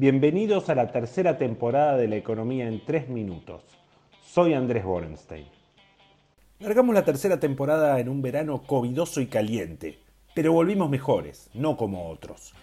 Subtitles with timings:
[0.00, 3.64] Bienvenidos a la tercera temporada de La Economía en 3 Minutos.
[4.24, 5.48] Soy Andrés Borenstein.
[6.60, 9.98] Largamos la tercera temporada en un verano covidoso y caliente,
[10.36, 12.54] pero volvimos mejores, no como otros.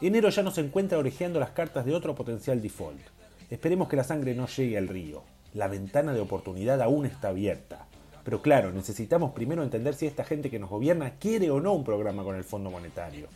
[0.00, 3.00] Enero ya nos encuentra orejeando las cartas de otro potencial default.
[3.50, 5.24] Esperemos que la sangre no llegue al río.
[5.52, 7.88] La ventana de oportunidad aún está abierta.
[8.22, 11.82] Pero claro, necesitamos primero entender si esta gente que nos gobierna quiere o no un
[11.82, 13.26] programa con el Fondo Monetario.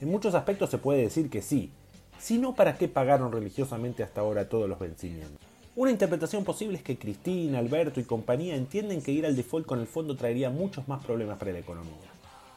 [0.00, 1.72] En muchos aspectos se puede decir que sí,
[2.20, 5.40] sino para qué pagaron religiosamente hasta ahora todos los vencimientos.
[5.74, 9.80] Una interpretación posible es que Cristina, Alberto y compañía entienden que ir al default con
[9.80, 12.10] el fondo traería muchos más problemas para la economía.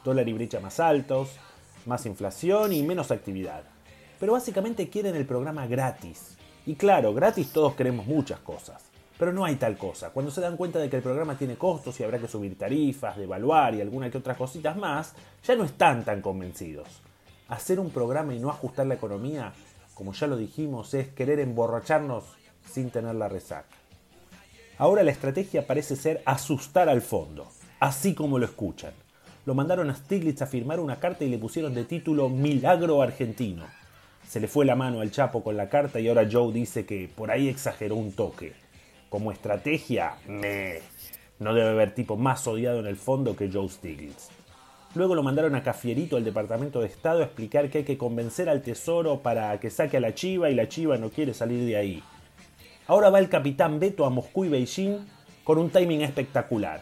[0.04, 1.30] Dólar y brecha más altos,
[1.86, 3.62] más inflación y menos actividad.
[4.20, 6.36] Pero básicamente quieren el programa gratis.
[6.66, 8.82] Y claro, gratis todos queremos muchas cosas.
[9.18, 10.10] Pero no hay tal cosa.
[10.10, 13.16] Cuando se dan cuenta de que el programa tiene costos y habrá que subir tarifas,
[13.16, 15.14] devaluar y alguna que otras cositas más,
[15.46, 16.88] ya no están tan convencidos
[17.48, 19.52] hacer un programa y no ajustar la economía,
[19.94, 22.24] como ya lo dijimos, es querer emborracharnos
[22.70, 23.68] sin tener la resaca.
[24.76, 27.46] Ahora la estrategia parece ser asustar al fondo,
[27.78, 28.92] así como lo escuchan.
[29.46, 33.66] Lo mandaron a Stiglitz a firmar una carta y le pusieron de título Milagro Argentino.
[34.26, 37.08] Se le fue la mano al Chapo con la carta y ahora Joe dice que
[37.14, 38.54] por ahí exageró un toque.
[39.10, 40.80] Como estrategia, me.
[41.38, 44.30] No debe haber tipo más odiado en el fondo que Joe Stiglitz.
[44.94, 48.48] Luego lo mandaron a Cafierito, al Departamento de Estado, a explicar que hay que convencer
[48.48, 51.76] al Tesoro para que saque a la Chiva y la Chiva no quiere salir de
[51.76, 52.02] ahí.
[52.86, 54.98] Ahora va el capitán Beto a Moscú y Beijing
[55.42, 56.80] con un timing espectacular.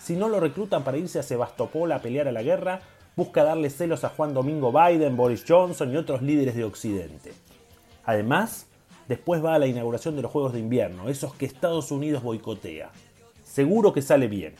[0.00, 2.80] Si no lo reclutan para irse a Sebastopol a pelear a la guerra,
[3.14, 7.32] busca darle celos a Juan Domingo Biden, Boris Johnson y otros líderes de Occidente.
[8.04, 8.66] Además,
[9.06, 12.90] después va a la inauguración de los Juegos de Invierno, esos que Estados Unidos boicotea.
[13.44, 14.54] Seguro que sale bien.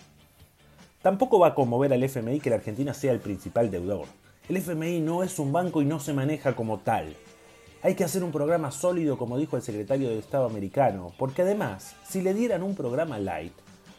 [1.04, 4.06] Tampoco va a conmover al FMI que la Argentina sea el principal deudor.
[4.48, 7.14] El FMI no es un banco y no se maneja como tal.
[7.82, 11.94] Hay que hacer un programa sólido, como dijo el secretario de Estado americano, porque además,
[12.08, 13.52] si le dieran un programa light,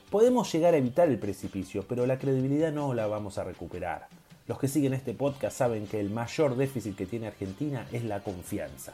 [0.09, 4.08] podemos llegar a evitar el precipicio, pero la credibilidad no la vamos a recuperar.
[4.48, 8.23] Los que siguen este podcast saben que el mayor déficit que tiene Argentina es la
[8.23, 8.93] confianza.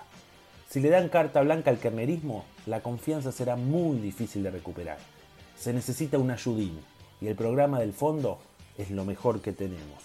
[0.70, 4.98] Si le dan carta blanca al kernerismo, la confianza será muy difícil de recuperar.
[5.58, 6.78] Se necesita un ayudín,
[7.22, 8.40] y el programa del fondo
[8.78, 10.04] es lo mejor que tenemos.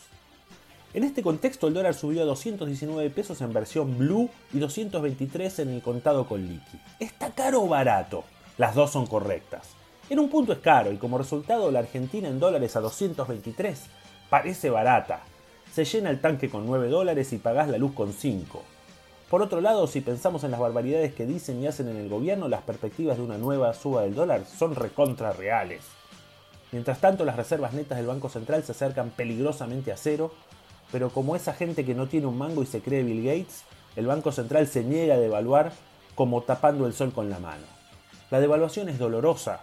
[0.94, 5.70] En este contexto el dólar subió a 219 pesos en versión blue y 223 en
[5.70, 6.78] el contado con liqui.
[7.00, 8.24] ¿Está caro o barato?
[8.56, 9.68] Las dos son correctas.
[10.08, 13.82] En un punto es caro y como resultado la Argentina en dólares a 223
[14.30, 15.20] parece barata.
[15.72, 18.62] Se llena el tanque con 9 dólares y pagás la luz con 5.
[19.28, 22.48] Por otro lado, si pensamos en las barbaridades que dicen y hacen en el gobierno,
[22.48, 25.82] las perspectivas de una nueva suba del dólar son recontra reales.
[26.76, 30.34] Mientras tanto, las reservas netas del Banco Central se acercan peligrosamente a cero,
[30.92, 33.62] pero como esa gente que no tiene un mango y se cree Bill Gates,
[33.96, 35.72] el Banco Central se niega a devaluar
[36.14, 37.64] como tapando el sol con la mano.
[38.30, 39.60] La devaluación es dolorosa,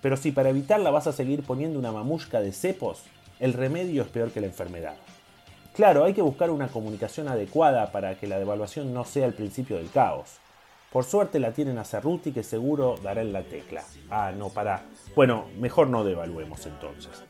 [0.00, 3.02] pero si para evitarla vas a seguir poniendo una mamushka de cepos,
[3.40, 4.94] el remedio es peor que la enfermedad.
[5.74, 9.78] Claro, hay que buscar una comunicación adecuada para que la devaluación no sea el principio
[9.78, 10.36] del caos.
[10.96, 13.84] Por suerte la tienen a Cerruti que seguro dará en la tecla.
[14.08, 14.84] Ah, no, para.
[15.14, 17.22] Bueno, mejor no devaluemos entonces.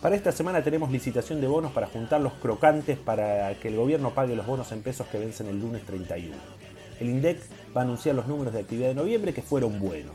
[0.00, 4.14] Para esta semana tenemos licitación de bonos para juntar los crocantes para que el gobierno
[4.14, 6.36] pague los bonos en pesos que vencen el lunes 31.
[7.00, 7.40] El INDEC
[7.76, 10.14] va a anunciar los números de actividad de noviembre que fueron buenos.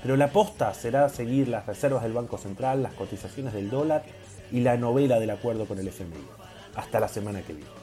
[0.00, 4.04] Pero la aposta será seguir las reservas del Banco Central, las cotizaciones del dólar
[4.50, 6.24] y la novela del acuerdo con el FMI.
[6.76, 7.79] Hasta la semana que viene.